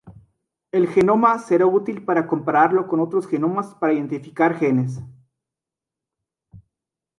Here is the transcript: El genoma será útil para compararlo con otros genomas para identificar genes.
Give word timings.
El 0.71 0.87
genoma 0.87 1.37
será 1.37 1.67
útil 1.67 2.03
para 2.03 2.25
compararlo 2.25 2.87
con 2.87 2.99
otros 3.01 3.27
genomas 3.27 3.75
para 3.75 3.93
identificar 3.93 4.57
genes. 4.57 4.99